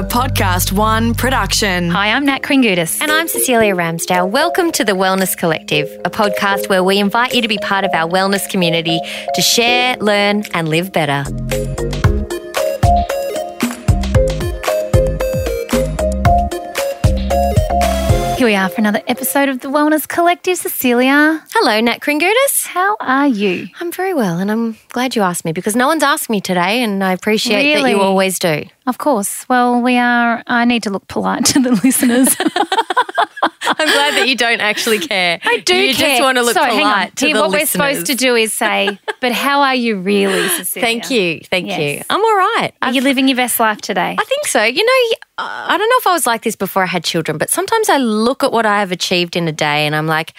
[0.00, 1.90] A Podcast One production.
[1.90, 3.02] Hi, I'm Nat Kringoudis.
[3.02, 4.30] And I'm Cecelia Ramsdale.
[4.30, 7.90] Welcome to the Wellness Collective, a podcast where we invite you to be part of
[7.92, 8.98] our wellness community
[9.34, 11.24] to share, learn, and live better.
[18.38, 20.56] Here we are for another episode of the Wellness Collective.
[20.56, 22.64] Cecelia, Hello, Nat Kringoudis.
[22.64, 23.68] how are you?
[23.78, 26.82] I'm very well, and I'm glad you asked me because no one's asked me today,
[26.82, 28.64] and I appreciate that you always do.
[28.86, 29.46] Of course.
[29.48, 30.42] Well, we are.
[30.46, 32.34] I need to look polite to the listeners.
[33.62, 35.38] I'm glad that you don't actually care.
[35.44, 36.08] I do You care.
[36.08, 36.78] just want to look so, hang on.
[36.78, 37.80] polite to Here, the what listeners.
[37.80, 41.66] we're supposed to do is say, "But how are you really, Cecelia?" Thank you, thank
[41.68, 42.02] you.
[42.10, 42.70] I'm all right.
[42.82, 44.16] Are I've- you living your best life today?
[44.18, 44.64] I think so.
[44.64, 47.38] You know, uh, I don't know if I was like this before I had children,
[47.38, 50.34] but sometimes I look at what I have achieved in a day and I'm like,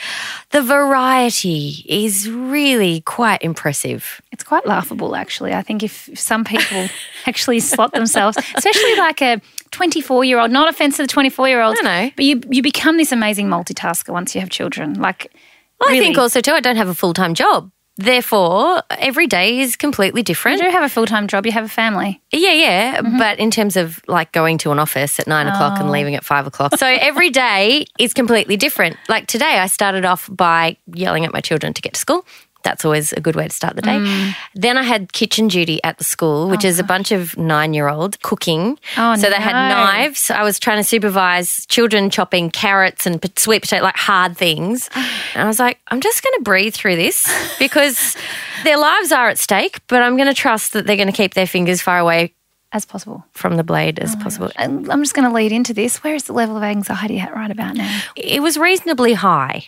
[0.49, 4.21] the variety is really quite impressive.
[4.31, 5.53] It's quite laughable, actually.
[5.53, 6.87] I think if some people
[7.25, 11.61] actually slot themselves, especially like a 24 year old, not offense to the 24 year
[11.61, 12.11] olds, I know.
[12.15, 14.93] but you, you become this amazing multitasker once you have children.
[14.95, 15.31] Like,
[15.79, 17.71] Well, I think also too, I don't have a full time job.
[17.97, 20.61] Therefore, every day is completely you different.
[20.61, 22.21] do have a full time job, you have a family.
[22.31, 22.97] Yeah, yeah.
[23.01, 23.17] Mm-hmm.
[23.17, 25.81] But in terms of like going to an office at nine o'clock Oh.
[25.81, 26.75] and leaving at five o'clock.
[26.77, 28.97] So every day is completely different.
[29.07, 32.25] Like today, I started off by yelling at my children to get to school.
[32.63, 33.97] That's always a good way to start the day.
[33.97, 34.35] Mm.
[34.55, 37.89] Then I had kitchen duty at the school, which is a bunch of nine year
[37.89, 38.77] olds cooking.
[38.97, 40.29] Oh, so they had knives.
[40.29, 44.89] I was trying to supervise children chopping carrots and sweet potato, like hard things.
[45.33, 47.25] And I was like, I'm just going to breathe through this
[47.59, 48.17] because
[48.65, 51.35] their lives are at stake, but I'm going to trust that they're going to keep
[51.35, 52.33] their fingers far away
[52.73, 53.23] As possible.
[53.31, 54.51] from the blade Oh as possible.
[54.57, 56.03] And I'm just going to lead into this.
[56.03, 58.01] Where is the level of anxiety at right about now?
[58.17, 59.67] It was reasonably high.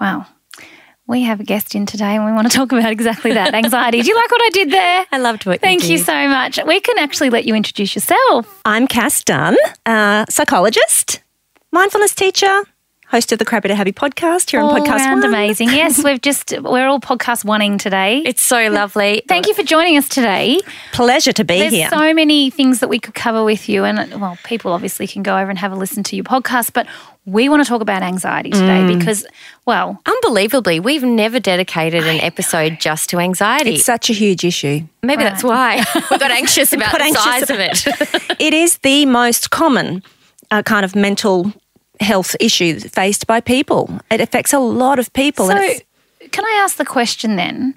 [0.00, 0.26] Wow.
[1.12, 4.00] We have a guest in today and we want to talk about exactly that anxiety.
[4.00, 5.04] Do you like what I did there?
[5.12, 6.58] I loved what Thank you you so much.
[6.66, 8.62] We can actually let you introduce yourself.
[8.64, 11.20] I'm Cass Dunn, uh, psychologist,
[11.70, 12.62] mindfulness teacher,
[13.12, 15.22] host of the Crappy to Happy podcast here on Podcast One.
[15.24, 15.68] amazing.
[15.68, 18.22] Yes, we've just we're all podcast wanting today.
[18.24, 19.22] It's so lovely.
[19.28, 20.60] Thank you for joining us today.
[20.92, 21.90] Pleasure to be There's here.
[21.90, 25.36] so many things that we could cover with you, and well, people obviously can go
[25.38, 26.86] over and have a listen to your podcast, but
[27.26, 28.98] we want to talk about anxiety today Mm.
[28.98, 29.24] because,
[29.66, 33.74] well, Unbelievably, we've never dedicated an episode just to anxiety.
[33.74, 34.80] it's such a huge issue.
[35.02, 38.36] Maybe that's why we got anxious about got the anxious size of it.
[38.40, 40.02] it is the most common
[40.50, 41.52] uh, kind of mental
[42.02, 44.00] health issue faced by people.
[44.10, 45.46] It affects a lot of people.
[45.46, 45.74] so
[46.30, 47.74] can I ask the question then?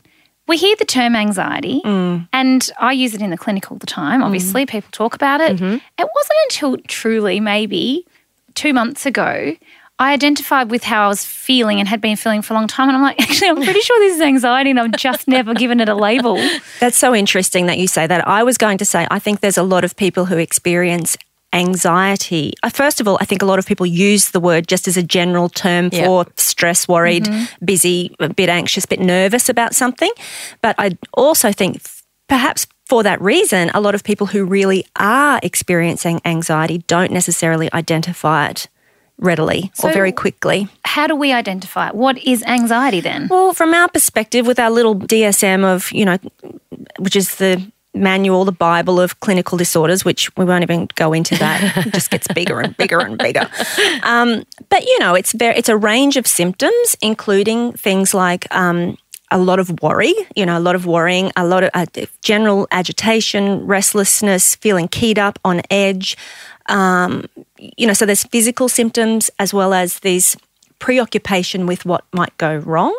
[0.48, 2.28] We hear the term anxiety, Mm.
[2.32, 4.22] and I use it in the clinic all the time.
[4.22, 5.56] Obviously, people talk about it.
[5.56, 5.76] Mm-hmm.
[5.98, 8.06] It wasn't until truly maybe
[8.54, 9.56] two months ago
[9.98, 12.90] I identified with how I was feeling and had been feeling for a long time.
[12.90, 15.80] And I'm like, actually, I'm pretty sure this is anxiety, and I've just never given
[15.80, 16.36] it a label.
[16.82, 18.28] that's so interesting that you say that.
[18.28, 21.16] I was going to say, I think there's a lot of people who experience
[21.56, 22.54] anxiety.
[22.62, 24.98] Uh, First of all, I think a lot of people use the word just as
[24.98, 26.06] a general term Yeah.
[26.06, 27.28] for stress, worried,
[27.64, 30.12] busy, a bit anxious, a bit nervous about something.
[30.62, 31.82] But I also think
[32.28, 37.68] perhaps for that reason, a lot of people who really are experiencing anxiety don't necessarily
[37.74, 38.68] identify it
[39.18, 40.68] readily or very quickly.
[40.84, 41.96] How do we identify it?
[41.96, 43.28] What is anxiety then?
[43.30, 46.18] Well, from our perspective, with our little DSM of, you know,
[47.00, 47.62] which is the
[47.96, 51.86] manual, the Bible of clinical disorders, which we won't even go into that.
[51.88, 53.50] it just gets bigger and bigger and bigger.
[54.04, 58.98] Um, but you know, it's very, it's a range of symptoms, including things like um,
[59.32, 61.86] a lot of worry, you know, a lot of worrying, a lot of uh,
[62.22, 66.18] general agitation, restlessness, feeling keyed up, on edge.
[66.68, 67.26] Um,
[67.58, 70.36] you know, so there's physical symptoms as well as these
[70.80, 72.96] preoccupation with what might go wrong.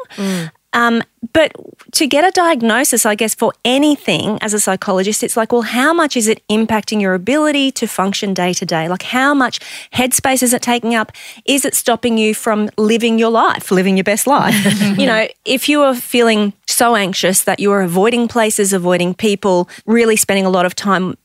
[0.73, 1.53] Um, but
[1.93, 5.93] to get a diagnosis, I guess, for anything as a psychologist, it's like, well, how
[5.93, 8.89] much is it impacting your ability to function day to day?
[8.89, 9.61] Like, how much
[9.93, 11.13] headspace is it taking up?
[11.45, 14.55] Is it stopping you from living your life, living your best life?
[14.99, 19.69] you know, if you are feeling so anxious that you are avoiding places, avoiding people,
[19.87, 21.17] really spending a lot of time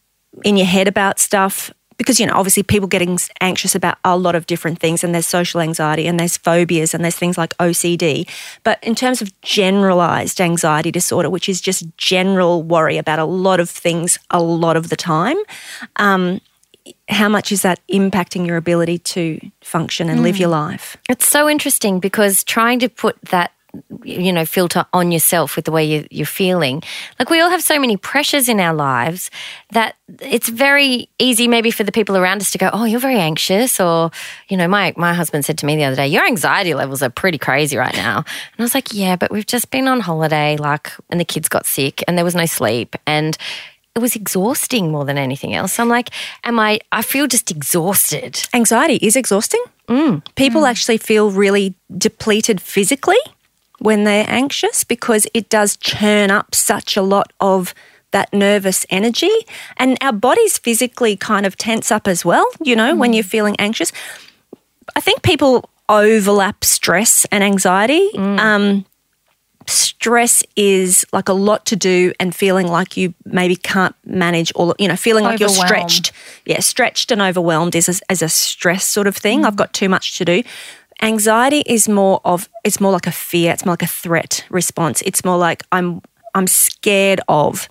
[0.43, 1.71] in your head about stuff,
[2.01, 5.27] because you know obviously people getting anxious about a lot of different things and there's
[5.27, 8.27] social anxiety and there's phobias and there's things like OCD
[8.63, 13.59] but in terms of generalized anxiety disorder which is just general worry about a lot
[13.59, 15.37] of things a lot of the time
[15.97, 16.41] um,
[17.07, 20.97] how much is that impacting your ability to function and live your life?
[21.07, 23.51] It's so interesting because trying to put that
[24.03, 26.81] you know filter on yourself with the way you, you're feeling
[27.19, 29.29] like we all have so many pressures in our lives
[29.71, 33.19] that it's very easy maybe for the people around us to go oh you're very
[33.19, 34.11] anxious or
[34.49, 37.09] you know my my husband said to me the other day your anxiety levels are
[37.09, 40.57] pretty crazy right now and i was like yeah but we've just been on holiday
[40.57, 43.37] like and the kids got sick and there was no sleep and
[43.93, 45.77] it was exhausting more than anything else.
[45.77, 46.11] I'm like,
[46.45, 46.79] am I?
[46.93, 48.41] I feel just exhausted.
[48.53, 49.61] Anxiety is exhausting.
[49.89, 50.23] Mm.
[50.35, 50.69] People mm.
[50.69, 53.17] actually feel really depleted physically
[53.81, 57.73] when they're anxious because it does churn up such a lot of
[58.11, 59.31] that nervous energy.
[59.77, 63.29] And our bodies physically kind of tense up as well, you know, when you're mm.
[63.29, 63.91] feeling anxious.
[64.95, 68.07] I think people overlap stress and anxiety.
[68.13, 68.39] Mm.
[68.39, 68.85] Um,
[69.65, 74.73] stress is like a lot to do and feeling like you maybe can't manage all
[74.79, 76.11] you know feeling like you're stretched.
[76.45, 79.45] Yeah stretched and overwhelmed is as, as a stress sort of thing.
[79.45, 79.57] I've mm.
[79.57, 80.43] got too much to do
[81.01, 85.01] anxiety is more of it's more like a fear it's more like a threat response
[85.03, 86.01] it's more like i'm
[86.35, 87.67] i'm scared of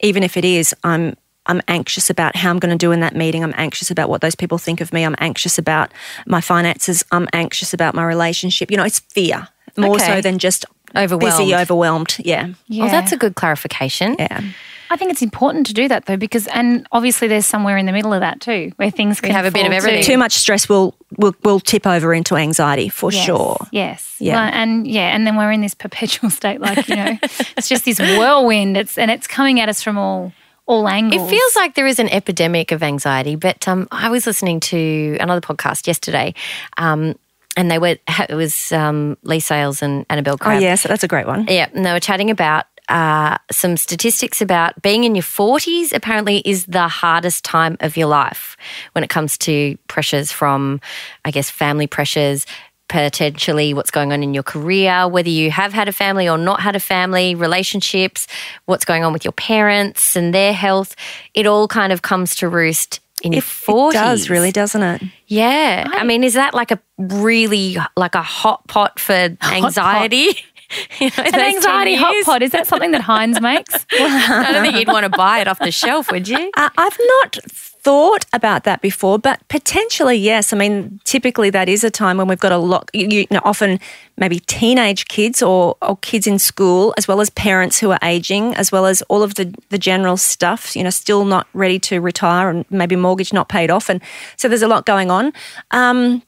[0.00, 1.16] even if it is i'm
[1.46, 4.20] i'm anxious about how i'm going to do in that meeting i'm anxious about what
[4.20, 5.92] those people think of me i'm anxious about
[6.26, 10.06] my finances i'm anxious about my relationship you know it's fear more Okay.
[10.06, 10.64] so than just
[10.96, 11.38] Overwhelmed.
[11.38, 12.84] busy overwhelmed yeah Yeah.
[12.84, 14.16] Well, that's a good clarification.
[14.18, 14.42] yeah
[14.90, 17.92] I think it's important to do that though, because and obviously there's somewhere in the
[17.92, 20.02] middle of that too, where things can have a bit of fall everything.
[20.02, 24.16] to- too much stress will will, will tip over into anxiety for Yes, sure Yes.
[24.20, 24.34] Yeah.
[24.34, 27.84] Well, and yeah, and then we're in this perpetual state, like you know, it's just
[27.84, 28.76] this whirlwind.
[28.76, 30.32] It's and it's coming at us from all
[30.66, 31.22] all angles.
[31.22, 35.16] It feels like there is an epidemic of anxiety, but um, I was listening to
[35.20, 36.34] another podcast yesterday,
[36.76, 37.14] um,
[37.56, 37.96] and they were
[38.28, 40.60] it was um, Leigh Sales and Annabel oh Crabb.
[40.60, 44.80] yes that's a great one Yeah, and they were chatting about uh, some statistics about
[44.82, 48.56] being in your 40s apparently is the hardest time of your life
[48.92, 50.80] when it comes to pressures from,
[51.24, 52.46] I guess, family pressures,
[52.88, 56.60] potentially what's going on in your career, whether you have had a family or not
[56.60, 58.26] had a family, relationships,
[58.64, 60.96] what's going on with your parents and their health.
[61.34, 63.90] It all kind of comes to roost in your 40s.
[63.90, 65.86] it does really doesn't it Yeah.
[65.88, 69.12] I mean, is that like a really like a hot pot for
[69.42, 70.38] anxiety?
[71.00, 72.42] You know, an anxiety hot pot.
[72.42, 73.86] Is that something that Heinz makes?
[73.92, 76.50] I don't think you'd want to buy it off the shelf, would you?
[76.58, 80.52] Uh, I've not thought about that before, but potentially yes.
[80.52, 82.90] I mean, typically that is a time when we've got a lot.
[82.92, 83.78] You, you know, often
[84.16, 88.54] maybe teenage kids or, or kids in school, as well as parents who are aging,
[88.56, 90.74] as well as all of the the general stuff.
[90.74, 94.02] You know, still not ready to retire and maybe mortgage not paid off, and
[94.36, 95.32] so there's a lot going on.
[95.70, 96.22] Um,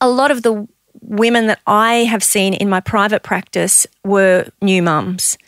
[0.00, 0.68] a lot of the
[1.06, 5.38] women that I have seen in my private practice were new mums.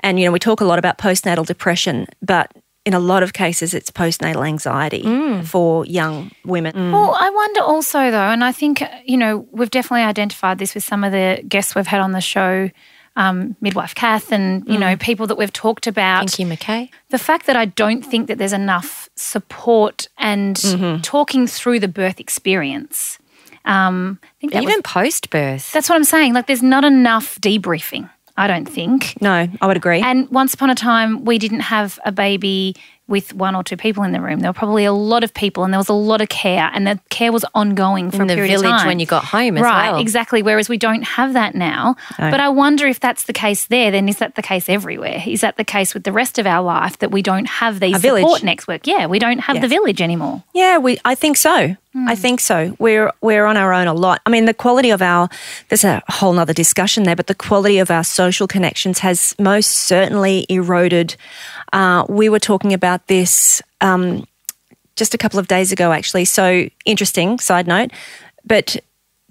[0.00, 2.52] And, you know, we talk a lot about postnatal depression, but
[2.86, 5.44] in a lot of cases, it's postnatal anxiety mm.
[5.44, 6.72] for young women.
[6.72, 6.92] Mm.
[6.92, 10.84] Well, I wonder also though, and I think you know we've definitely identified this with
[10.84, 12.70] some of the guests we've had on the show,
[13.16, 15.00] um, midwife Kath, and you know mm.
[15.00, 16.30] people that we've talked about.
[16.30, 16.90] Thank you, McKay.
[17.10, 21.00] The fact that I don't think that there's enough support and mm-hmm.
[21.00, 23.18] talking through the birth experience.
[23.66, 25.72] Um, I think Even post birth.
[25.72, 26.34] that's what I'm saying.
[26.34, 28.08] Like, there's not enough debriefing.
[28.38, 29.20] I don't think.
[29.20, 30.00] No, I would agree.
[30.02, 32.76] And once upon a time, we didn't have a baby
[33.08, 34.40] with one or two people in the room.
[34.40, 36.86] There were probably a lot of people, and there was a lot of care, and
[36.86, 38.62] the care was ongoing for In a the period of time.
[38.62, 40.00] the village when you got home as right, well.
[40.00, 40.42] exactly.
[40.42, 41.96] Whereas we don't have that now.
[42.18, 43.90] But I wonder if that's the case there.
[43.90, 45.22] Then is that the case everywhere?
[45.26, 48.00] Is that the case with the rest of our life that we don't have these
[48.00, 48.86] support network?
[48.86, 50.42] Yeah, we don't have the village anymore.
[50.52, 50.98] Yeah, we.
[51.04, 51.76] I think so.
[51.96, 52.20] I hmm.
[52.20, 52.76] think so.
[52.78, 54.20] We're we're on our own a lot.
[54.26, 55.28] I mean, the quality of our
[55.68, 59.70] there's a whole nother discussion there, but the quality of our social connections has most
[59.70, 61.16] certainly eroded.
[61.72, 64.26] Uh, we were talking about this um,
[64.96, 66.24] just a couple of days ago, actually.
[66.24, 67.38] So interesting.
[67.38, 67.90] Side note,
[68.44, 68.76] but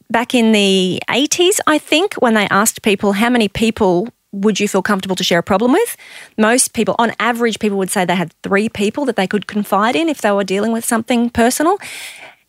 [0.10, 4.68] back in the 80s, I think, when they asked people how many people would you
[4.68, 5.96] feel comfortable to share a problem with,
[6.38, 9.96] most people, on average, people would say they had three people that they could confide
[9.96, 11.78] in if they were dealing with something personal.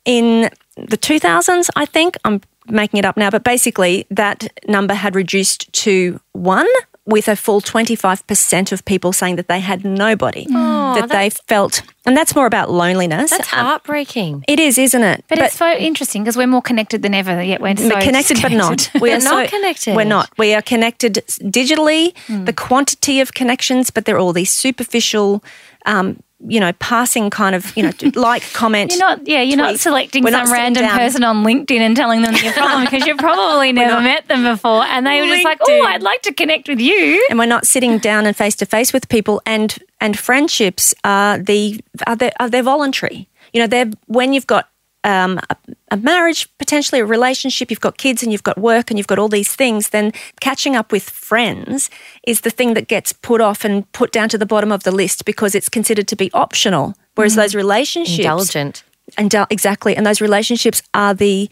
[0.05, 5.14] In the 2000s, I think, I'm making it up now, but basically that number had
[5.14, 6.66] reduced to one.
[7.07, 12.17] With a full 25% of people saying that they had nobody, that they felt, and
[12.17, 13.31] that's more about loneliness.
[13.31, 14.45] That's Um, heartbreaking.
[14.49, 15.25] it is, isn't it?
[15.29, 17.41] But, it's so interesting because we're more connected than ever.
[17.43, 18.91] Yet we're so connected, but not.
[18.95, 19.95] We We're not so- connected.
[19.95, 20.31] We're not.
[20.37, 22.13] We are connected digitally.
[22.45, 25.45] The quantity of connections, but they're all these superficial,
[25.87, 28.90] um, you know, passing kind of, you know, like comment.
[28.93, 30.99] You're not, yeah, you're not selecting We're some not random down.
[30.99, 34.85] person on LinkedIn and telling them your problem because you've probably never met them before,
[34.85, 37.66] and they were just like, "Oh, I'd like to connect with you." and we're not
[37.66, 42.31] sitting down and face to face with people and and friendships are the are they
[42.38, 44.69] are they voluntary you know they're when you've got
[45.07, 45.57] um, a,
[45.93, 49.19] a marriage potentially a relationship you've got kids and you've got work and you've got
[49.19, 51.89] all these things then catching up with friends
[52.27, 54.91] is the thing that gets put off and put down to the bottom of the
[54.91, 56.95] list because it's considered to be optional.
[57.15, 58.85] Whereas those relationships Indulgent.
[59.17, 59.97] and exactly.
[59.97, 61.49] And those relationships are the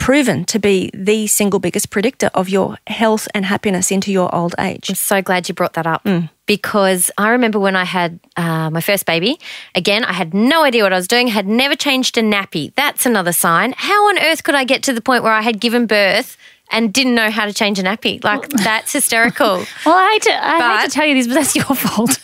[0.00, 4.54] proven to be the single biggest predictor of your health and happiness into your old
[4.58, 4.88] age.
[4.88, 6.04] I'm so glad you brought that up
[6.46, 9.38] because I remember when I had uh, my first baby.
[9.74, 12.72] Again, I had no idea what I was doing, had never changed a nappy.
[12.74, 13.74] That's another sign.
[13.76, 16.36] How on earth could I get to the point where I had given birth
[16.72, 18.24] and didn't know how to change a nappy?
[18.24, 19.64] Like, that's hysterical.
[19.84, 22.18] Well, I hate to, I hate to tell you this, but that's your fault.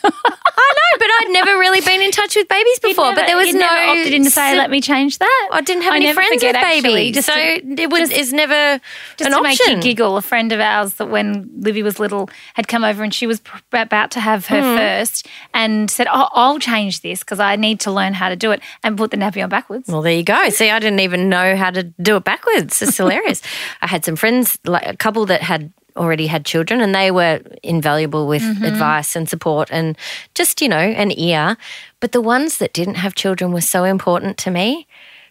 [0.97, 3.13] But I'd never really been in touch with babies before.
[3.13, 5.83] but there was no never opted in to say, "Let me change that." I didn't
[5.83, 8.33] have I any never friends forget, with actually, babies, just so to- it was is
[8.33, 8.79] never
[9.17, 9.65] just an to option.
[9.67, 13.03] make you giggle, a friend of ours that when Livy was little had come over
[13.03, 14.77] and she was pr- about to have her Hmm.
[14.77, 18.51] first and said, oh, I'll change this because I need to learn how to do
[18.51, 19.87] it and put the nappy on backwards.
[19.87, 20.49] Well, there you go.
[20.49, 22.81] See, I didn't even know how to do it backwards.
[22.81, 23.41] It's hilarious.
[23.81, 27.41] I had some friends, like a couple that had already had children, and they were
[27.63, 28.63] invaluable with mm-hmm.
[28.63, 29.97] advice and support and
[30.35, 31.57] just, you know, an ear.
[31.99, 34.87] But the ones that didn't have children were so important to me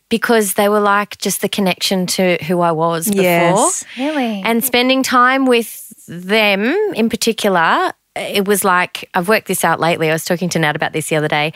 [0.09, 3.23] because they were like just the connection to who I was before.
[3.23, 3.85] Yes.
[3.99, 4.43] Really?
[4.45, 6.63] And spending time with them
[6.95, 10.09] in particular, it was like I've worked this out lately.
[10.09, 11.53] I was talking to Nat about this the other day.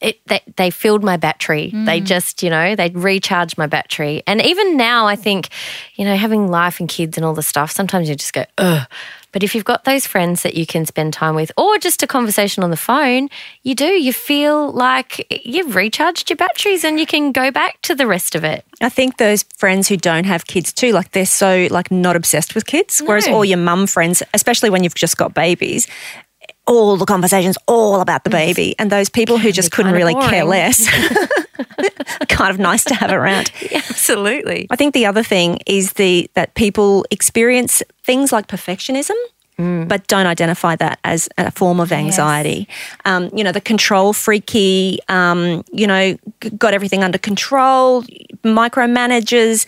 [0.00, 1.70] It, they, they filled my battery.
[1.72, 2.06] They mm.
[2.06, 4.22] just, you know, they recharged my battery.
[4.26, 5.50] And even now, I think,
[5.96, 8.86] you know, having life and kids and all the stuff, sometimes you just go, ugh.
[9.32, 12.06] But if you've got those friends that you can spend time with, or just a
[12.06, 13.28] conversation on the phone,
[13.62, 13.86] you do.
[13.86, 18.34] You feel like you've recharged your batteries and you can go back to the rest
[18.34, 18.64] of it.
[18.80, 22.54] I think those friends who don't have kids too, like they're so like not obsessed
[22.54, 23.00] with kids.
[23.04, 25.86] Whereas all your mum friends, especially when you've just got babies,
[26.70, 28.74] all the conversations all about the baby.
[28.78, 30.88] And those people who just couldn't really care less
[32.28, 33.50] kind of nice to have around.
[33.70, 34.66] yeah, Absolutely.
[34.70, 39.16] I think the other thing is the that people experience things like perfectionism.
[39.62, 42.66] But don't identify that as a form of anxiety.
[43.04, 48.02] Um, you know, the control freaky, um, you know, g- got everything under control,
[48.42, 49.66] micromanagers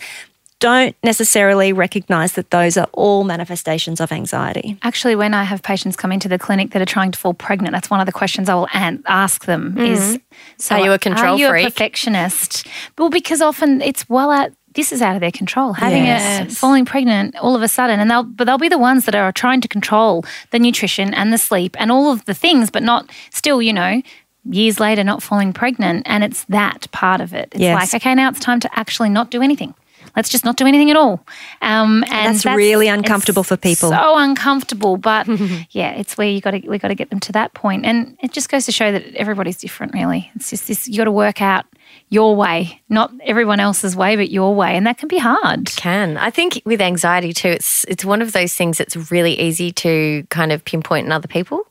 [0.63, 4.77] don't necessarily recognize that those are all manifestations of anxiety.
[4.81, 7.73] Actually, when I have patients come into the clinic that are trying to fall pregnant,
[7.73, 10.19] that's one of the questions I will an- ask them is,
[10.57, 10.81] so Mm-hmm.
[10.81, 11.67] Are you a control Are you freak?
[11.67, 12.65] a perfectionist?
[12.97, 15.73] Well, because often it's well out, this is out of their control.
[15.73, 16.57] Having a Yes.
[16.57, 19.31] falling pregnant all of a sudden, and they'll, but they'll be the ones that are
[19.31, 23.09] trying to control the nutrition and the sleep and all of the things, but not
[23.31, 24.01] still, you know,
[24.49, 26.03] years later, not falling pregnant.
[26.05, 27.49] And it's that part of it.
[27.51, 27.93] It's Yes.
[27.93, 29.73] like, okay, now it's time to actually not do anything.
[30.15, 31.25] Let's just not do anything at all.
[31.61, 33.89] Um, and That's really uncomfortable for people.
[33.89, 35.27] So uncomfortable, but
[35.71, 38.17] yeah, it's where you got to we got to get them to that point, and
[38.21, 39.93] it just goes to show that everybody's different.
[39.93, 41.65] Really, it's just this you got to work out
[42.09, 45.75] your way, not everyone else's way, but your way, and that can be hard.
[45.75, 46.17] can.
[46.17, 50.25] I think with anxiety too, it's it's one of those things that's really easy to
[50.29, 51.65] kind of pinpoint in other people.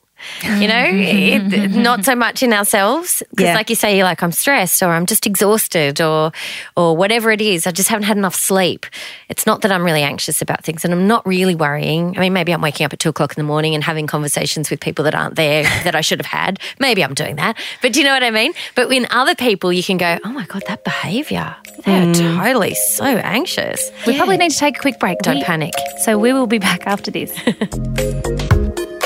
[0.45, 3.55] You know, it, not so much in ourselves because, Yeah.
[3.55, 6.33] like you say, you're like I'm stressed or I'm just exhausted or
[6.77, 7.67] or whatever it is.
[7.67, 8.87] I just haven't had enough sleep.
[9.29, 12.17] It's not that I'm really anxious about things and I'm not really worrying.
[12.17, 14.71] I mean, maybe I'm waking up at two o'clock in the morning and having conversations
[14.71, 16.59] with people that aren't there that I should have had.
[16.79, 18.53] Maybe I'm doing that, but do you know what I mean?
[18.75, 21.55] But when other people, you can go, oh my god, that behaviour.
[21.85, 22.39] They're hmm.
[22.39, 23.91] totally so anxious.
[24.07, 25.19] We probably need to take a quick break.
[25.19, 25.75] Don't We- panic.
[26.05, 27.33] So we will be back after this.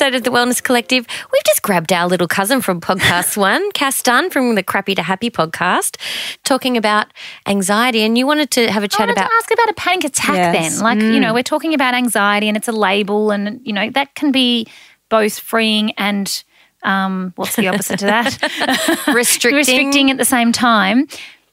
[0.00, 4.00] episode of the Wellness Collective, we've just grabbed our little cousin from podcast one, Cass
[4.00, 5.96] Dunn from the Crappy to Happy podcast,
[6.44, 7.08] talking about
[7.48, 8.02] anxiety.
[8.02, 9.28] And you wanted to have a chat wanted about.
[9.28, 10.76] to ask about a panic attack Yes.
[10.76, 10.84] then.
[10.84, 14.14] Like, you know, we're talking about anxiety and it's a label and, you know, that
[14.14, 14.68] can be
[15.08, 16.44] both freeing and
[16.84, 19.04] um, what's the opposite to that?
[19.12, 19.56] Restricting.
[19.56, 21.08] Restricting at the same time.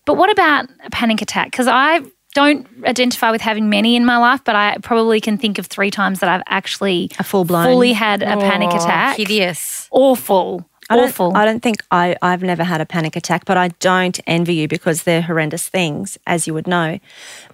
[0.05, 1.49] But what about a panic attack?
[1.49, 2.01] Because I
[2.35, 5.89] don't identify with having many in my life, but I probably can think of three
[5.89, 9.17] times that I've actually A full-blown- fully had a panic Oh, attack.
[9.17, 9.87] Hideous.
[9.89, 10.69] Awful.
[10.87, 11.35] I don't, Awful.
[11.35, 14.67] I don't think I, I've never had a panic attack, but I don't envy you
[14.67, 16.99] because they're horrendous things, as you would know.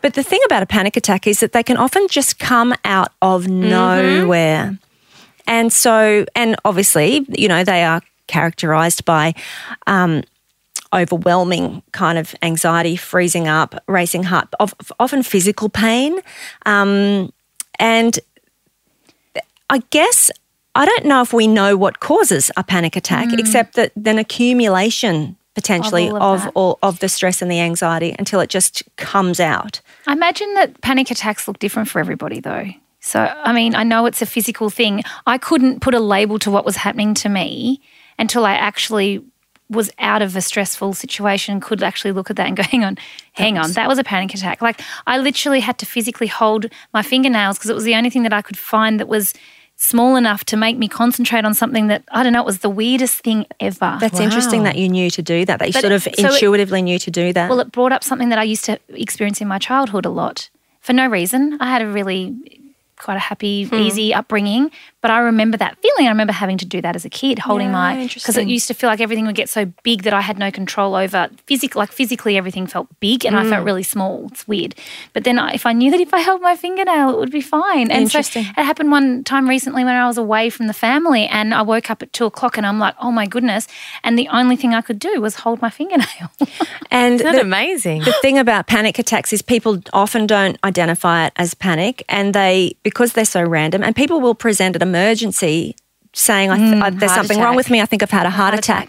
[0.01, 3.13] But the thing about a panic attack is that they can often just come out
[3.21, 4.77] of nowhere.
[5.47, 9.33] And so, and obviously, you know, they are characterized by
[9.87, 10.23] um,
[10.93, 16.19] overwhelming kind of anxiety, freezing up, racing heart, of, often physical pain.
[16.65, 17.31] Um,
[17.79, 18.19] and
[19.69, 20.29] I guess
[20.75, 25.35] I don't know if we know what causes a panic attack, except that then accumulation
[25.53, 26.51] potentially Of of all of that.
[26.55, 29.81] all of the stress and the anxiety until it just comes out.
[30.07, 32.69] I imagine that panic attacks look different for everybody, though.
[33.01, 35.03] So, I mean, I know it's a physical thing.
[35.25, 37.81] I couldn't put a label to what was happening to me
[38.19, 39.23] until I actually
[39.71, 42.97] was out of a stressful situation, could actually look at that and go, hang on,
[43.33, 44.61] hang on, that was a panic attack.
[44.61, 48.23] Like, I literally had to physically hold my fingernails because it was the only thing
[48.23, 49.33] that I could find that was
[49.77, 52.41] small enough to make me concentrate on something that I don't know.
[52.41, 53.97] It was the weirdest thing ever.
[53.99, 55.57] That's interesting that you knew to do that.
[55.57, 57.49] That you But sort of it- so it- intuitively knew to do that.
[57.49, 60.49] Well, it brought up something that I used to experience in my childhood a lot
[60.81, 61.57] for no reason.
[61.59, 62.35] I had a really
[62.99, 63.75] quite a happy, Hmm.
[63.77, 64.69] easy upbringing,
[65.01, 66.05] but I remember that feeling.
[66.07, 68.67] I remember having to do that as a kid, holding Yeah, my because it used
[68.67, 71.29] to feel like everything would get so big that I had no control over.
[71.47, 73.49] Physical, like physically, everything felt big, and I Hmm.
[73.49, 74.27] felt really small.
[74.31, 74.75] It's weird.
[75.13, 77.41] But then, I, if I knew that if I held my fingernail, it would be
[77.41, 77.89] fine.
[77.91, 78.43] And Interesting.
[78.45, 81.61] so it happened one time recently when I was away from the family, and I
[81.61, 83.67] woke up at two o'clock, and I'm like, oh my goodness!
[84.03, 86.31] And the only thing I could do was hold my fingernail.
[86.91, 88.01] and Isn't that the- amazing?
[88.03, 92.75] The thing about panic attacks is people often don't identify it as panic, and they
[92.83, 95.75] because they're so random, and people will present an emergency
[96.13, 97.77] saying, I th- I, "There's heart something wrong with me.
[97.81, 98.87] I think I've had a heart, attack,"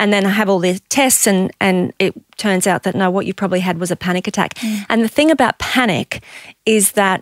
[0.00, 2.12] and then I have all the tests, and and it
[2.44, 4.50] turns out that no, what you probably had was a panic attack.
[4.88, 6.22] And the thing about panic
[6.64, 7.18] is that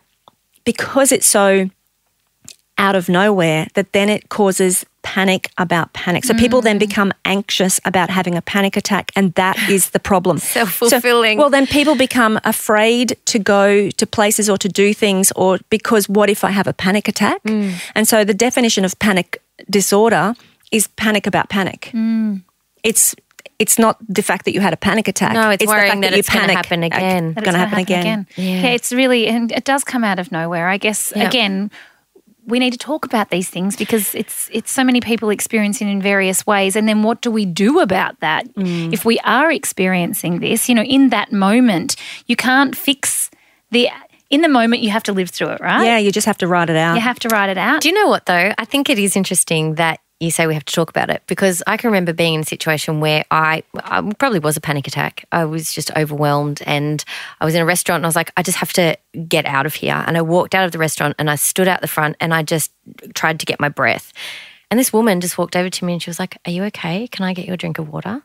[0.64, 1.68] because it's so
[2.78, 6.24] out of nowhere that then it causes panic about panic.
[6.24, 6.80] So people then mm.
[6.88, 10.38] become anxious about having a panic attack and that is the problem.
[10.38, 11.36] Self-fulfilling.
[11.38, 15.58] So- well then people become afraid to go to places or to do things or
[15.70, 17.42] because what if I have a panic attack?
[17.44, 17.74] Mm.
[17.94, 20.34] And so the definition of panic disorder
[20.72, 21.90] is panic about panic.
[21.92, 22.42] Mm.
[22.82, 23.14] It's
[23.60, 25.32] it's not the fact that you had a panic attack.
[25.32, 27.24] No, it's the worrying fact that you it's gonna panic- happen again.
[27.26, 28.26] it's Gonna gonna happen again.
[28.36, 28.74] Yeah.
[28.74, 30.66] it's really, and it does come out of nowhere.
[30.68, 31.28] I guess Yeah.
[31.28, 31.70] again,
[32.46, 36.00] we need to talk about these things because it's it's so many people experiencing in
[36.00, 38.92] various ways, and then what do we do about that mm.
[38.92, 40.68] if we are experiencing this?
[40.68, 41.96] You know, in that moment,
[42.26, 43.30] you can't fix
[43.70, 43.88] the.
[44.30, 45.84] In the moment, you have to live through it, right?
[45.84, 46.94] Yeah, you just have to write it out.
[46.94, 47.82] You have to write it out.
[47.82, 48.52] Do you know what though?
[48.56, 51.62] I think it is interesting that you say we have to talk about it because
[51.66, 55.26] I can remember being in a situation where I, I probably was a panic attack.
[55.30, 57.04] I was just overwhelmed and
[57.40, 58.96] I was in a restaurant and I was like, I just have to
[59.28, 60.02] get out of here.
[60.06, 62.42] And I walked out of the restaurant and I stood out the front and I
[62.42, 62.72] just
[63.14, 64.12] tried to get my breath.
[64.70, 67.06] And this woman just walked over to me and she was like, Are you okay?
[67.08, 68.22] Can I get you a drink of water?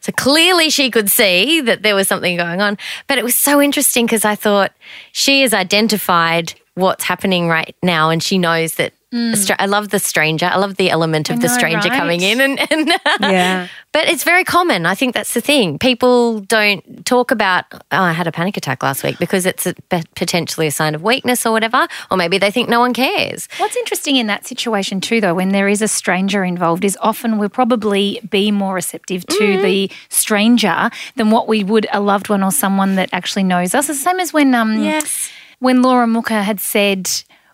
[0.00, 2.78] So clearly she could see that there was something going on.
[3.06, 4.72] But it was so interesting because I thought
[5.12, 8.92] she has identified what's happening right now and she knows that.
[9.34, 10.46] Stra- I love the stranger.
[10.46, 11.98] I love the element of the stranger right?
[11.98, 12.88] coming in, and, and
[13.20, 13.68] Yeah.
[13.92, 14.84] but it's very common.
[14.84, 15.78] I think that's the thing.
[15.78, 17.64] People don't talk about.
[17.72, 19.74] Oh, I had a panic attack last week because it's a,
[20.16, 23.48] potentially a sign of weakness or whatever, or maybe they think no one cares.
[23.58, 27.38] What's interesting in that situation too, though, when there is a stranger involved, is often
[27.38, 29.62] we'll probably be more receptive to Mm-hmm.
[29.62, 33.88] the stranger than what we would a loved one or someone that actually knows us.
[33.88, 35.30] It's the same as when um Yes.
[35.60, 37.08] when Laura Mucha had said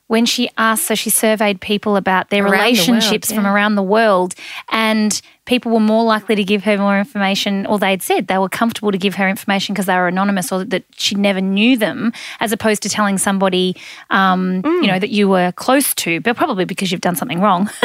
[0.09, 3.77] when she asked, so she surveyed people about their Around the world, relationships from around
[3.77, 4.35] the world,
[4.71, 8.49] and people were more likely to give her more information, or they'd said they were
[8.49, 12.13] comfortable to give her information because they were anonymous or that she never knew them,
[12.41, 13.77] as opposed to telling somebody,
[14.11, 17.69] um, you know, that you were close to, but probably because you've done something wrong.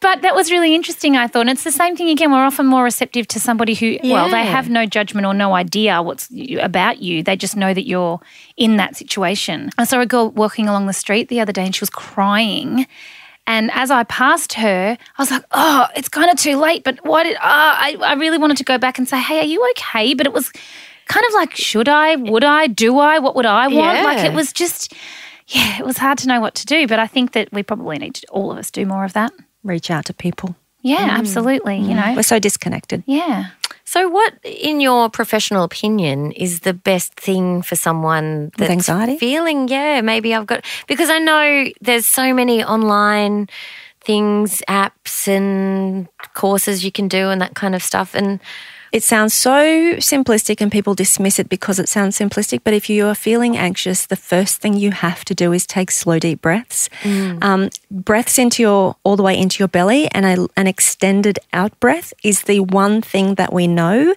[0.00, 1.42] but that was really interesting, I thought.
[1.42, 2.32] And it's the same thing again.
[2.32, 6.02] We're often more receptive to somebody who, well, they have no judgment or no idea
[6.02, 6.28] what's
[6.60, 7.22] about you.
[7.22, 8.20] They just know that you're
[8.56, 9.70] in that situation.
[9.78, 12.86] I saw a girl walking along the street the other day and she was crying.
[13.48, 16.84] And as I passed her, I was like, oh, it's kind of too late.
[16.84, 19.44] But why did, oh, I, I really wanted to go back and say, hey, are
[19.44, 20.12] you okay?
[20.14, 20.52] But it was
[21.06, 22.16] kind of like, should I?
[22.16, 22.66] Would I?
[22.66, 23.18] Do I?
[23.18, 24.04] What would I want?
[24.04, 24.92] Like it was just,
[25.46, 26.86] yeah, it was hard to know what to do.
[26.86, 29.32] But I think that we probably need to, all of us, do more of that.
[29.64, 30.54] Reach out to people.
[30.82, 31.18] Yeah, Mm.
[31.18, 31.78] absolutely.
[31.78, 33.02] You know, We're so disconnected.
[33.06, 33.46] yeah.
[33.88, 39.16] So, what, in your professional opinion, is the best thing for someone that's anxiety?
[39.16, 39.66] feeling?
[39.66, 43.48] Yeah, maybe I've got because I know there's so many online
[44.02, 48.14] things, apps, and courses you can do, and that kind of stuff.
[48.14, 48.40] And
[48.92, 52.60] It sounds so simplistic and people dismiss it because it sounds simplistic.
[52.64, 55.90] But if you are feeling anxious, the first thing you have to do is take
[55.90, 56.88] slow, deep breaths.
[57.42, 61.78] Um, breaths into your, all the way into your belly and a, an extended out
[61.80, 64.14] breath is the one thing that we know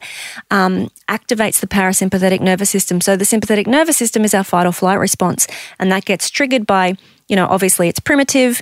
[0.50, 3.02] um, activates the parasympathetic nervous system.
[3.02, 5.48] So the sympathetic nervous system is our fight or flight response.
[5.80, 6.96] And that gets triggered by,
[7.28, 8.62] you know, obviously it's primitive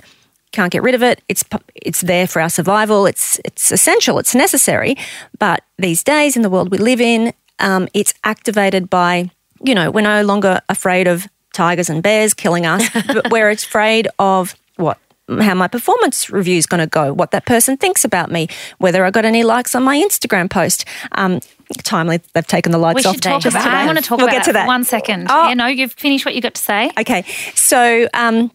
[0.52, 1.22] can't get rid of it.
[1.28, 3.06] It's it's there for our survival.
[3.06, 4.18] It's it's essential.
[4.18, 4.96] It's necessary.
[5.38, 9.30] But these days in the world we live in, um, it's activated by
[9.62, 14.08] you know we're no longer afraid of tigers and bears killing us, but we're afraid
[14.18, 14.98] of what
[15.40, 19.04] how my performance review is going to go, what that person thinks about me, whether
[19.04, 20.84] I got any likes on my Instagram post.
[21.12, 21.38] Um,
[21.84, 23.14] timely, they've taken the lights We off.
[23.14, 23.62] should talk about.
[23.62, 23.76] today.
[23.76, 25.28] I want to talk we'll about get to that one second.
[25.30, 25.46] Oh.
[25.46, 26.90] Yeah, no, you've finished what you got to say.
[26.98, 27.22] Okay,
[27.54, 28.50] so um,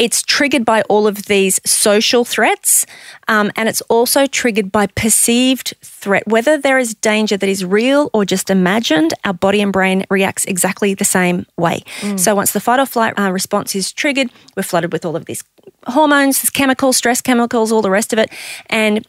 [0.00, 2.86] it's triggered by all of these social threats,
[3.28, 6.26] um, and it's also triggered by perceived threat.
[6.26, 10.46] Whether there is danger that is real or just imagined, our body and brain reacts
[10.46, 11.84] exactly the same way.
[12.16, 15.26] So once the fight or flight uh, response is triggered, we're flooded with all of
[15.26, 15.44] these
[15.86, 18.30] hormones, chemicals, stress chemicals, all the rest of it,
[18.70, 19.06] and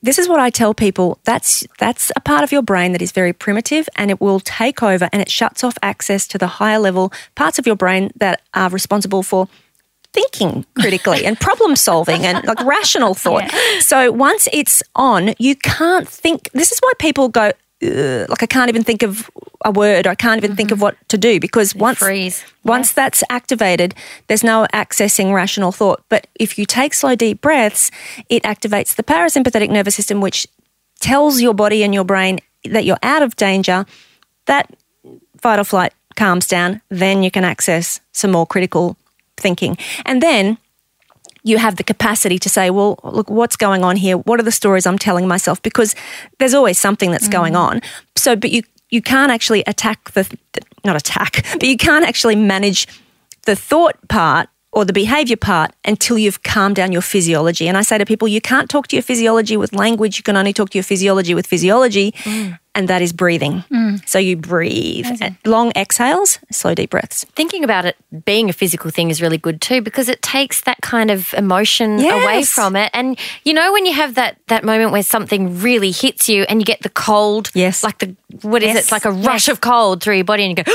[0.00, 1.18] this is what I tell people.
[1.24, 4.82] That's that's a part of your brain that is very primitive and it will take
[4.82, 8.40] over and it shuts off access to the higher level parts of your brain that
[8.54, 9.48] are responsible for
[10.12, 13.50] thinking critically and problem solving and like rational thought.
[13.80, 16.50] So once it's on, you can't think.
[16.52, 19.28] This is why people go like I can't even think of
[19.64, 20.82] a word or I can't even think of mm-hmm.
[20.82, 22.44] what to do because once freeze.
[22.64, 23.94] once that's activated,
[24.28, 26.02] there's no accessing rational thought.
[26.08, 27.90] But if you take slow, deep breaths,
[28.28, 30.46] it activates the parasympathetic nervous system, which
[31.00, 33.84] tells your body and your brain that you're out of danger.
[34.46, 34.72] That
[35.40, 38.96] fight or flight calms down, then you can access some more critical
[39.36, 39.76] thinking.
[40.04, 40.58] And then
[41.44, 44.16] you have the capacity to say, well, look, what's going on here?
[44.16, 45.60] What are the stories I'm telling myself?
[45.62, 45.94] Because
[46.38, 47.32] there's always something that's mm.
[47.32, 47.80] going on.
[48.16, 50.30] So, but you you can't actually attack the
[50.84, 52.86] not attack, but you can't actually manage
[53.46, 57.68] the thought part or the behavior part until you've calmed down your physiology.
[57.68, 60.16] And I say to people, you can't talk to your physiology with language.
[60.16, 62.58] You can only talk to your physiology with physiology, mm.
[62.74, 63.64] And that is breathing.
[64.06, 65.06] So you breathe,
[65.44, 67.24] long exhales, slow deep breaths.
[67.36, 70.80] Thinking about it being a physical thing is really good too because it takes that
[70.80, 72.90] kind of emotion away from it.
[72.94, 76.60] And you know when you have that that moment where something really hits you and
[76.60, 77.84] you get the cold, Yes.
[77.84, 78.78] like the what is it?
[78.78, 80.72] It's like a rush of cold through your body, and you go,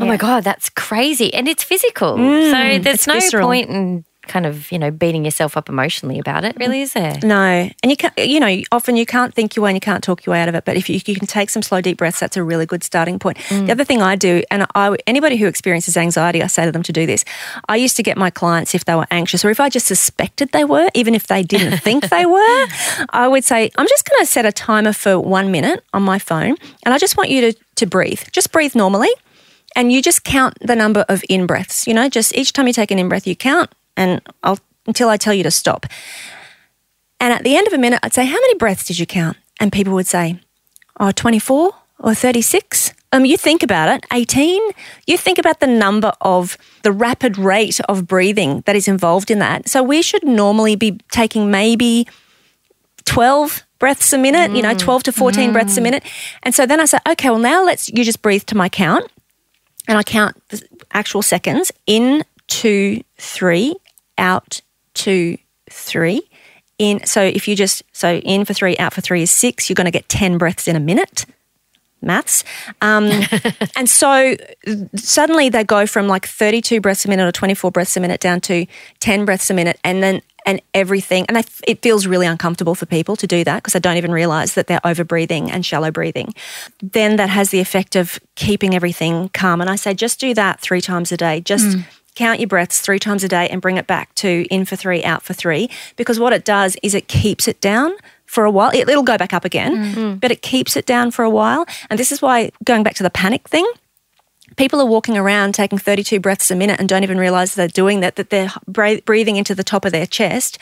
[0.00, 2.16] oh my god, that's crazy, and it's physical.
[2.16, 3.46] so there's Mm, it's no visceral.
[3.46, 7.18] point in kind of you know beating yourself up emotionally about it, really, is there?
[7.22, 10.02] No, and you can you know, often you can't think your way and you can't
[10.02, 10.64] talk your way out of it.
[10.64, 13.18] But if you, you can take some slow, deep breaths, that's a really good starting
[13.18, 13.38] point.
[13.48, 13.66] Mm.
[13.66, 16.82] The other thing I do, and I, anybody who experiences anxiety, I say to them
[16.84, 17.24] to do this.
[17.68, 20.52] I used to get my clients if they were anxious, or if I just suspected
[20.52, 22.66] they were, even if they didn't think they were,
[23.10, 26.18] I would say, I'm just going to set a timer for one minute on my
[26.18, 28.22] phone, and I just want you to to breathe.
[28.32, 29.10] Just breathe normally.
[29.74, 31.86] And you just count the number of in breaths.
[31.86, 35.08] You know, just each time you take an in breath, you count, and I'll until
[35.08, 35.86] I tell you to stop.
[37.18, 39.36] And at the end of a minute, I'd say, How many breaths did you count?
[39.58, 40.38] And people would say,
[40.98, 42.92] Oh, 24 or 36.
[43.12, 44.60] Um, you think about it, 18.
[45.06, 49.38] You think about the number of the rapid rate of breathing that is involved in
[49.38, 49.68] that.
[49.68, 52.06] So we should normally be taking maybe
[53.04, 56.02] 12 breaths a minute, you know, 12 to 14 breaths a minute.
[56.42, 59.10] And so then I say, okay, well, now let's, you just breathe to my count.
[59.88, 63.76] And I count the actual seconds in, two, three,
[64.18, 64.60] out,
[64.94, 65.38] two,
[65.70, 66.22] three.
[66.78, 69.74] In, so if you just, so in for three, out for three is six, you're
[69.74, 71.26] going to get 10 breaths in a minute.
[72.02, 72.44] Maths.
[72.82, 73.10] Um,
[73.76, 74.36] and so
[74.94, 78.40] suddenly they go from like 32 breaths a minute or 24 breaths a minute down
[78.42, 78.66] to
[79.00, 82.86] 10 breaths a minute and then and everything and I, it feels really uncomfortable for
[82.86, 85.90] people to do that because they don't even realize that they're over breathing and shallow
[85.90, 86.32] breathing
[86.80, 90.60] then that has the effect of keeping everything calm and i say just do that
[90.60, 91.76] three times a day just
[92.16, 95.04] count your breaths three times a day and bring it back to in for three
[95.04, 95.70] out for three.
[95.94, 98.70] Because what it does is it keeps it down for a while.
[98.70, 100.20] It, it'll go back up again mm.
[100.20, 101.64] but it keeps it down for a while.
[101.88, 103.70] And this is why going back to the panic thing
[104.56, 108.00] people are walking around taking 32 breaths a minute and don't even realize they're doing
[108.00, 110.58] that, that they're breathing into the top of their chest.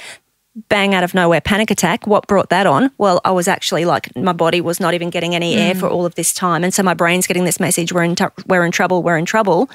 [0.69, 2.07] Bang out of nowhere, panic attack.
[2.07, 2.90] What brought that on?
[2.97, 5.81] Well, I was actually like, my body was not even getting any air mm.
[5.81, 6.62] for all of this time.
[6.62, 9.25] And so my brain's getting this message we're in, t- we're in trouble, we're in
[9.25, 9.69] trouble.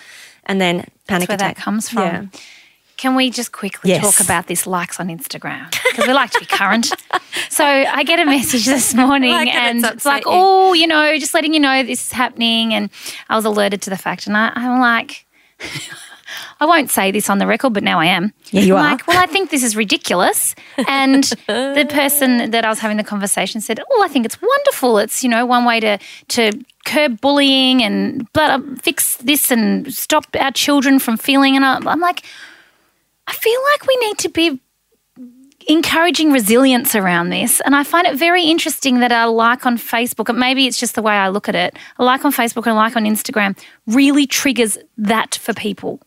[0.46, 1.56] And then panic That's where attack.
[1.58, 2.04] that comes from.
[2.04, 2.26] Yeah.
[2.96, 4.02] Can we just quickly Yes.
[4.02, 5.70] talk about this likes on Instagram?
[5.72, 6.88] Because we like to be current.
[7.50, 10.32] so I get a message this morning Like and it's it's like, you.
[10.34, 12.74] oh, you know, just letting you know this is happening.
[12.74, 12.90] And
[13.30, 14.28] I was alerted to the fact.
[14.28, 15.26] And I, I'm like,
[16.60, 18.34] I won't say this on the record, but now I am.
[18.52, 18.92] Yeah, you I'm are.
[18.92, 20.56] Like, well, I think this is ridiculous.
[20.88, 24.98] And the person that I was having the conversation said, "Oh, I think it's wonderful.
[24.98, 25.98] It's you know one way to
[26.30, 26.52] to
[26.86, 32.00] curb bullying and but fix this and stop our children from feeling." And I'm, I'm
[32.00, 32.24] like,
[33.28, 34.60] I feel like we need to be
[35.70, 37.62] encouraging resilience around this.
[37.62, 40.96] And I find it very interesting that a like on Facebook, and maybe it's just
[40.96, 43.58] the way I look at it, a like on Facebook and a like on Instagram
[43.86, 46.02] really triggers that for people.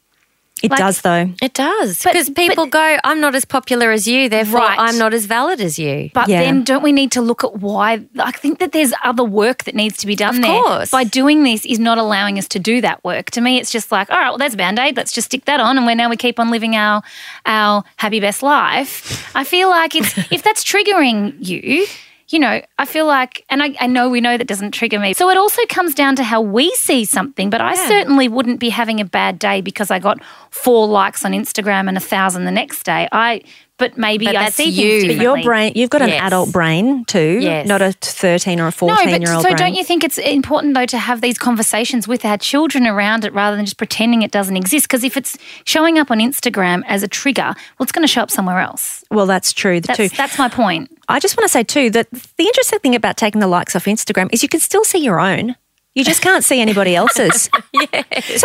[0.62, 1.30] It Like- does, though.
[1.42, 4.78] It does because people go, "I'm not as popular as you, therefore Right.
[4.78, 6.40] I'm not as valid as you." But Yeah.
[6.42, 8.00] then don't we need to look at why?
[8.18, 10.62] I think that there's other work that needs to be done Of there.
[10.62, 10.90] course.
[10.90, 13.30] By doing this is not allowing us to do that work.
[13.32, 14.96] To me, it's just like, all right, well, there's a band-aid.
[14.96, 15.76] Let's just stick that on.
[15.76, 17.02] And we now we keep on living our
[17.46, 19.30] our happy best life.
[19.34, 21.86] I feel like it's if that's triggering you,
[22.32, 25.12] you know, I feel like, and I, I know we know that doesn't trigger me.
[25.12, 27.50] So it also comes down to how we see something.
[27.50, 31.32] But I certainly wouldn't be having a bad day because I got four likes on
[31.32, 33.06] Instagram and a thousand the next day.
[33.12, 33.42] I,
[33.82, 35.00] but maybe But I that's see you.
[35.02, 35.24] But differently.
[35.24, 36.22] Your brain, you've got an Yes.
[36.22, 37.66] adult brain too, Yes.
[37.66, 39.56] not a 13 or a No, 14 but year so old brain.
[39.56, 43.32] don't you think it's important though to have these conversations with our children around it
[43.34, 44.84] rather than just pretending it doesn't exist?
[44.86, 48.22] Because if it's showing up on Instagram as a trigger, well, it's going to show
[48.22, 49.04] up somewhere else.
[49.10, 50.08] well, that's true That's too.
[50.10, 50.90] that's my point.
[51.08, 53.86] I just want to say too that the interesting thing about taking the likes off
[53.86, 55.56] Instagram is you can still see your own.
[55.94, 57.50] You just can't see anybody else's.
[57.74, 57.88] So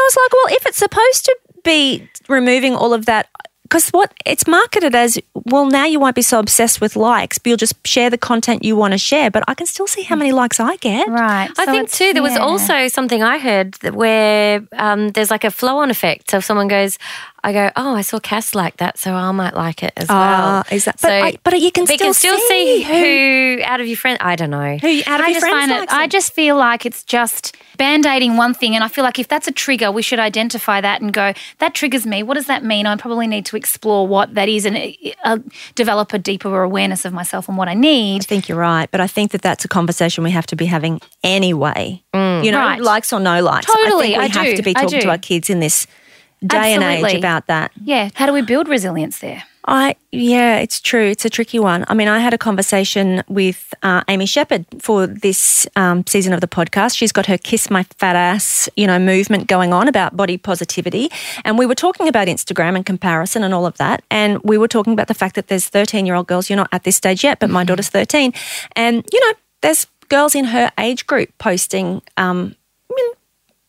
[0.06, 3.28] it's like, well, if it's supposed to be removing all of that,
[3.67, 7.49] because what it's marketed as, well, now you won't be so obsessed with likes, but
[7.49, 9.30] you'll just share the content you want to share.
[9.30, 11.08] But I can still see how many likes I get.
[11.08, 11.49] Right.
[11.58, 15.43] I So think too, there was also something I heard that where um, there's like
[15.43, 16.32] a flow on effect.
[16.32, 16.97] So if someone goes,
[17.47, 20.17] I go, oh, I saw Cass like that, so I might like it as well.
[20.19, 23.88] Ah, is that- but I- but you can still still see see who out of
[23.88, 24.17] your friend.
[24.19, 24.75] I don't know.
[24.86, 25.89] Who out of I your just friends it.
[25.93, 29.47] I just feel like it's just band-aiding one thing, and I feel like if that's
[29.47, 32.21] a trigger, we should identify that and go, "That triggers me.
[32.21, 34.75] What does that mean?" I probably need to explore what that is and
[35.23, 35.38] uh,
[35.75, 38.23] develop a deeper awareness of myself and what I need.
[38.23, 40.65] I think you're right, but I think that that's a conversation we have to be
[40.65, 42.01] having anyway.
[42.13, 42.81] You know, Right.
[42.81, 43.67] likes or no likes.
[43.67, 45.10] Totally, I I think we do, have to be I talking to do.
[45.10, 45.88] our kids in this
[46.45, 47.71] day and age about that.
[47.84, 48.10] Yeah.
[48.13, 49.43] How do we build resilience there?
[49.69, 51.04] I yeah, it's true.
[51.04, 51.84] It's a tricky one.
[51.89, 56.39] I mean, I had a conversation with uh, Amy Shepard for this um, season of
[56.39, 56.95] the podcast.
[56.95, 61.10] She's got her "Kiss My Fat Ass" you know movement going on about body positivity,
[61.43, 64.04] and we were talking about Instagram and comparison and all of that.
[64.10, 66.50] And we were talking about the fact that there's 13 year old girls.
[66.50, 68.34] You're not at this stage yet, but my daughter's 13,
[68.78, 72.56] and you know, there's girls in her age group posting um,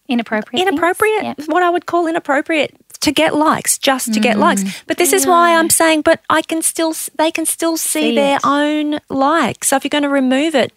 [0.08, 0.66] Inappropriate.
[0.66, 1.34] inappropriate, Yeah.
[1.46, 4.62] what I would call inappropriate to get likes, just to get likes.
[4.64, 4.82] Mm.
[4.86, 8.14] But this is why I'm saying, but I can still, they can still see, See
[8.16, 8.42] their it.
[8.44, 9.68] own likes.
[9.68, 10.72] So if you're going to remove it,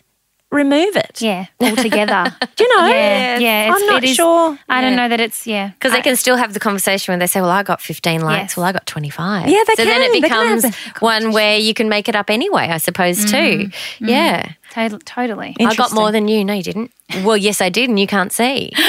[0.52, 1.22] remove it.
[1.22, 2.36] Yeah, altogether.
[2.56, 2.88] Do you know?
[2.88, 3.72] yeah, yeah.
[3.74, 4.58] I'm not it is- sure.
[4.70, 4.96] I don't Yeah.
[4.98, 7.50] know that it's yeah Because they can still have the conversation when they say, "Well,
[7.50, 8.42] I got 15 likes.
[8.52, 8.58] Yes.
[8.58, 10.10] Well, I got 25." Yeah, they so then can.
[10.16, 12.68] it They can becomes one where you can make it up anyway.
[12.70, 13.38] I suppose too.
[13.38, 13.74] Mm.
[13.74, 14.10] Mm.
[14.10, 15.02] Yeah, Totally.
[15.06, 15.56] totally.
[15.60, 16.44] I got more than you.
[16.46, 16.92] No, you didn't.
[17.24, 18.72] Well, yes, I did, and you can't see.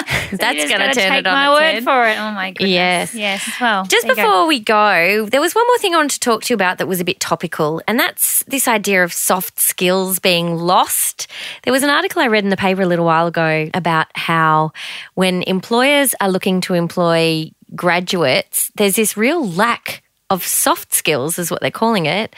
[0.32, 1.84] That's going to turn take it on my word head.
[1.84, 2.18] for it.
[2.18, 2.70] Oh my goodness.
[2.70, 3.14] Yes.
[3.14, 3.60] Yes.
[3.60, 4.22] Well, Just you go.
[4.22, 6.78] before we go, there was one more thing I wanted to talk to you about
[6.78, 11.28] that was a bit topical, and that's this idea of soft skills being lost.
[11.62, 14.72] There was an article I read in the paper a little while ago about how
[15.14, 21.50] when employers are looking to employ graduates, there's this real lack of soft skills, is
[21.50, 22.34] what they're calling it.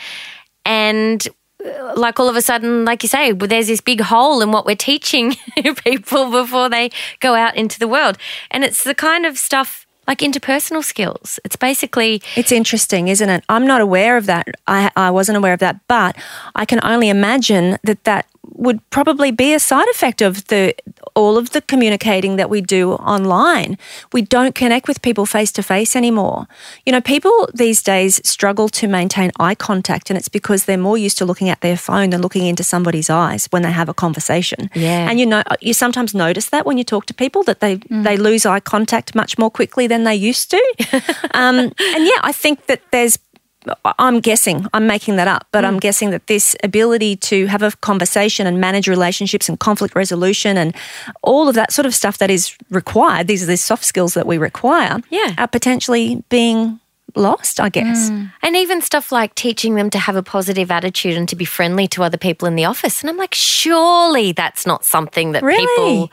[0.64, 1.26] And
[1.66, 4.66] Uh, like all of a sudden, like you say, there's this big hole in what
[4.66, 5.34] we're teaching
[5.84, 8.18] people before they go out into the world.
[8.50, 11.38] And it's the kind of stuff like interpersonal skills.
[11.44, 13.44] It's basically, It's interesting, isn't it?
[13.48, 14.48] I'm not aware of that.
[14.66, 16.16] I, I wasn't aware of that, but
[16.54, 20.74] I can only imagine that that would probably be a side effect of the
[21.14, 23.78] all of the communicating that we do online.
[24.12, 26.46] We don't connect with people face to face anymore.
[26.84, 30.98] You know, people these days struggle to maintain eye contact, and it's because they're more
[30.98, 33.94] used to looking at their phone than looking into somebody's eyes when they have a
[33.94, 34.70] conversation.
[34.74, 35.08] Yeah.
[35.08, 38.04] and you know, you sometimes notice that when you talk to people that they mm.
[38.04, 40.62] they lose eye contact much more quickly than they used to.
[41.34, 43.18] um, and yeah, I think that there's.
[43.98, 47.72] I'm guessing, I'm making that up, but I'm guessing that this ability to have a
[47.80, 50.72] conversation and manage relationships and conflict resolution and
[51.22, 54.24] all of that sort of stuff that is required, these are the soft skills that
[54.24, 55.34] we require, Yeah.
[55.36, 56.78] are potentially being
[57.16, 58.08] lost, I guess.
[58.08, 61.88] and even stuff like teaching them to have a positive attitude and to be friendly
[61.88, 63.00] to other people in the office.
[63.00, 65.58] And I'm like, surely that's not something that Really?
[65.66, 66.10] people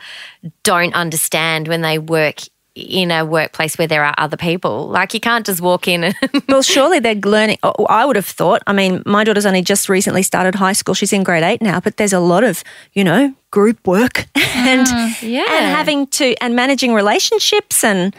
[0.64, 2.38] don't understand when they work
[2.74, 4.88] in a workplace where there are other people.
[4.88, 6.14] Like, you can't just walk in and
[6.48, 7.58] Well, surely they're learning.
[7.62, 8.62] oh, I would have thought.
[8.66, 10.94] I mean, my daughter's only just recently started high school.
[10.94, 14.88] She's in grade eight now, but there's a lot of, you know, group work and
[15.22, 15.44] yeah.
[15.48, 18.14] and having to and managing relationships and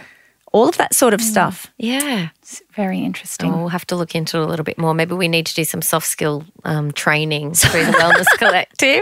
[0.53, 1.67] all of that sort of stuff.
[1.77, 2.29] yeah.
[2.41, 3.51] It's very interesting.
[3.51, 4.93] Oh, we'll have to look into it a little bit more.
[4.93, 9.01] Maybe we need to do some soft skill um, training through the Wellness Collective.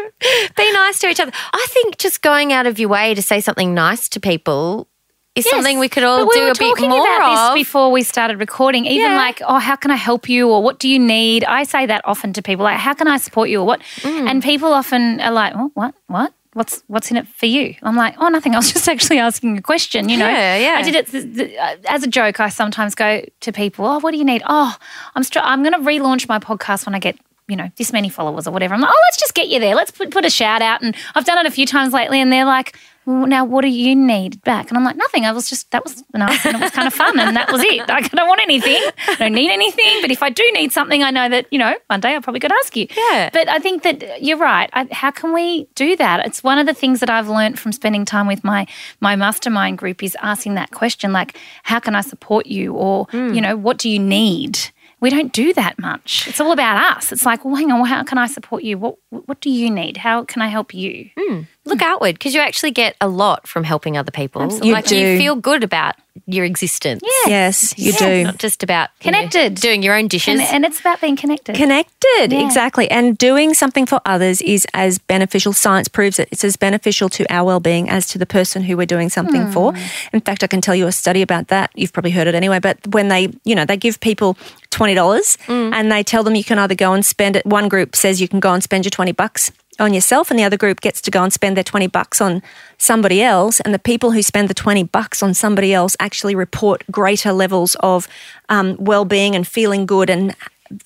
[0.56, 1.34] Be nice to each other.
[1.52, 4.88] I think just going out of your way to say something nice to people
[5.36, 7.56] is something we could all we do a bit more about of.
[7.56, 8.86] this before we started recording.
[8.86, 9.18] Even Yeah.
[9.18, 11.44] like, oh, how can I help you, or what do you need?
[11.44, 13.82] I say that often to people, like, how can I support you, or what?
[14.02, 14.30] Mm.
[14.30, 16.34] And people often are like, oh, what, what?
[16.54, 17.74] What's what's in it for you?
[17.82, 18.54] I'm like, oh, nothing.
[18.54, 20.08] I was just actually asking a question.
[20.08, 20.76] You know, Yeah, yeah.
[20.78, 22.40] I did it th- th- uh, as a joke.
[22.40, 24.44] I sometimes go to people, oh, what do you need?
[24.48, 24.78] Oh,
[25.16, 27.18] I'm str- I'm going to relaunch my podcast when I get
[27.48, 28.76] you know this many followers or whatever.
[28.76, 29.74] I'm like, oh, let's just get you there.
[29.74, 30.84] Let's put put a shout out.
[30.84, 33.70] And I've done it a few times lately, and they're like, well, now what do
[33.70, 34.70] you need back?
[34.70, 35.26] And I'm like, nothing.
[35.26, 37.62] I was just, that was nice and it was kind of fun and that was
[37.62, 37.84] it.
[37.94, 38.82] Like, I don't want anything.
[39.08, 40.02] I don't need anything.
[40.02, 42.40] But if I do need something, I know that, you know, one day I'll probably
[42.40, 42.88] to ask you.
[42.96, 43.30] Yeah.
[43.32, 44.70] But I think that uh, you're right.
[44.74, 46.26] I, how can we do that?
[46.26, 48.66] It's one of the things that I've learned from spending time with my,
[49.00, 52.74] my mastermind group is asking that question, like, how can I support you?
[52.74, 53.42] Or, you mm.
[53.42, 54.60] know, what do you need?
[55.04, 56.30] We don't do that much.
[56.30, 57.12] It's all about us.
[57.12, 58.78] It's like, well, hang on, well, how can I support you?
[58.78, 59.98] What what do you need?
[59.98, 61.10] How can I help you?
[61.20, 61.42] Hmm.
[61.66, 61.86] Look hmm.
[61.86, 64.42] outward because you actually get a lot from helping other people.
[64.42, 64.72] Absolutely.
[64.72, 65.18] Like You you do.
[65.18, 65.96] feel good about
[66.26, 67.02] your existence.
[67.04, 68.00] Yes, yes you Yes.
[68.00, 68.24] do.
[68.24, 69.56] Not just about you know, Connected.
[69.56, 70.40] doing your own dishes.
[70.40, 71.56] And, and it's about being connected.
[71.56, 72.46] Connected, Yeah.
[72.46, 72.90] exactly.
[72.92, 75.54] And doing something for others is as beneficial.
[75.54, 76.28] Science proves it.
[76.32, 79.50] It's as beneficial to our well being as to the person who we're doing something
[79.52, 79.74] for.
[79.74, 79.80] Hmm.
[80.14, 81.72] In fact, I can tell you a study about that.
[81.76, 82.60] You've probably heard it anyway.
[82.60, 84.38] But when they, you know, they give people
[84.70, 85.72] twenty dollars hmm.
[85.74, 87.46] and they tell them you can either go and spend it.
[87.46, 90.44] One group says you can go and spend your twenty bucks on yourself, and the
[90.44, 92.42] other group gets to go and spend their twenty bucks on
[92.78, 93.60] somebody else.
[93.62, 97.76] And the people who spend the twenty bucks on somebody else actually report greater levels
[97.80, 98.08] of
[98.50, 100.36] um, well being and feeling good and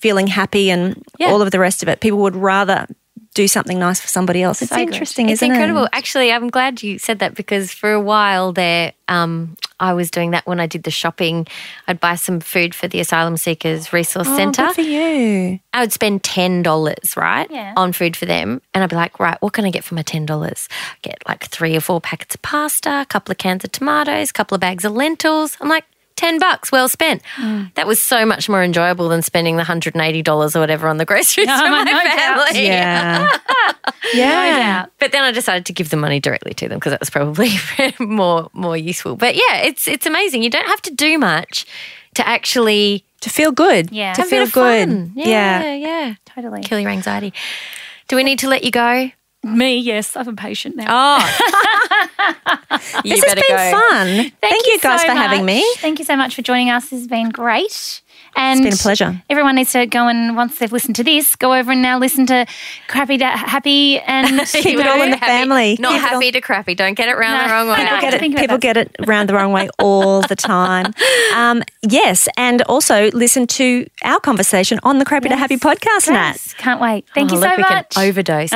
[0.00, 1.28] feeling happy and Yeah.
[1.30, 2.00] all of the rest of it.
[2.00, 2.86] People would rather
[3.38, 4.60] do something nice for somebody else.
[4.62, 4.88] It's So good.
[4.92, 5.84] interesting, It's isn't incredible.
[5.84, 5.90] it?
[5.92, 10.32] Actually, I'm glad you said that because for a while there, um, I was doing
[10.32, 11.46] that when I did the shopping.
[11.86, 14.68] I'd buy some food for the Asylum Seekers Resource Oh, Centre.
[14.74, 15.60] for you.
[15.72, 17.74] I would spend ten dollars, right, Yeah.
[17.76, 20.02] on food for them, and I'd be like, right, what can I get for my
[20.02, 20.68] ten dollars?
[21.02, 24.32] Get like three or four packets of pasta, a couple of cans of tomatoes, a
[24.32, 25.56] couple of bags of lentils.
[25.60, 25.84] I'm like.
[26.18, 27.22] 10 bucks, well spent.
[27.36, 27.72] Mm.
[27.74, 31.46] That was so much more enjoyable than spending the $180 or whatever on the groceries
[31.46, 32.48] No, for my no doubt.
[32.48, 32.66] family.
[32.66, 33.28] Yeah.
[34.14, 34.86] No yeah.
[34.98, 37.50] But then I decided to give the money directly to them because that was probably
[38.00, 39.16] more more useful.
[39.16, 40.42] But yeah, it's it's amazing.
[40.42, 41.66] You don't have to do much
[42.14, 43.90] to actually To feel good.
[43.92, 44.14] Yeah.
[44.14, 45.12] To Have have a bit feel good.
[45.14, 45.26] Yeah,
[45.62, 45.74] Yeah.
[45.74, 46.14] yeah.
[46.34, 46.62] Totally.
[46.62, 47.32] Kill your anxiety.
[48.08, 49.10] Do we need to let you go?
[49.44, 50.16] Me, yes.
[50.16, 50.86] I'm a patient now.
[50.88, 51.18] Oh,
[53.04, 53.70] This has been go.
[53.70, 54.30] fun.
[54.40, 55.64] Thank, you guys so for having me.
[55.76, 56.84] Thank you so much for joining us.
[56.90, 58.02] This has been great.
[58.36, 59.22] And it's been a pleasure.
[59.30, 62.26] Everyone needs to go and once they've listened to this, go over and now listen
[62.26, 62.46] to
[62.86, 65.76] Crappy Da- Happy and Keep it all in the Happy- family.
[65.80, 66.74] Not Keep happy to crappy.
[66.74, 67.84] Don't get it round the wrong way.
[67.84, 68.00] Know.
[68.00, 68.60] Get it, people that.
[68.60, 70.92] get it around the wrong way all the time.
[71.34, 76.32] Um, yes, and also listen to our conversation on the Crappy to Happy podcast, Nat.
[76.32, 77.04] Yes, can't wait.
[77.14, 77.90] Thank Oh, you look, so we much.
[77.90, 78.50] Can overdose.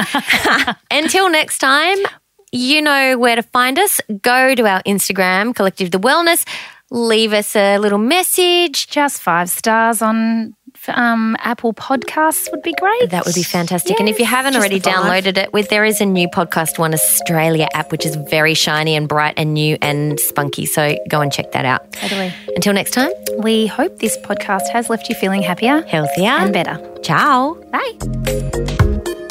[0.91, 1.99] Until next time,
[2.53, 4.01] you know where to find us.
[4.23, 6.47] Go to our Instagram, Collective the Wellness.
[6.91, 8.87] Leave us a little message.
[8.89, 10.55] Just five stars on
[10.89, 13.11] um, Apple Podcasts would be great.
[13.11, 13.99] That would be fantastic.
[13.99, 17.93] and if you haven't already downloaded it, with there is a new PodcastOne Australia app,
[17.93, 20.67] which is very shiny and bright and new and spunky.
[20.67, 21.93] So go and check that out.
[21.93, 22.33] Totally.
[22.55, 26.79] Until next time, We hope this podcast has left you feeling happier healthier and better.
[27.03, 27.55] Ciao.
[27.73, 29.22] Bye.